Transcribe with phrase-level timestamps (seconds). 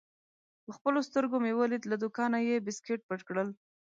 [0.65, 3.49] په خپلو سترګو مې ولید: له دوکانه یې بیسکویټ پټ کړل.